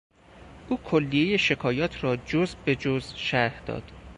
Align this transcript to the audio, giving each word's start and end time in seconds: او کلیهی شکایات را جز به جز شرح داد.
او 0.69 0.77
کلیهی 0.83 1.37
شکایات 1.37 2.03
را 2.03 2.15
جز 2.15 2.55
به 2.55 2.75
جز 2.75 3.13
شرح 3.15 3.63
داد. 3.65 3.91